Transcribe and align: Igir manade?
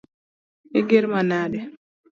Igir 0.79 1.05
manade? 1.11 1.59